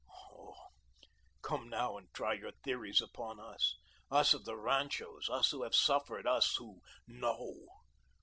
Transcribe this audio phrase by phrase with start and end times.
[0.33, 0.55] Oh,
[1.43, 3.75] come now and try your theories upon us,
[4.09, 7.55] us of the ranchos, us, who have suffered, us, who KNOW.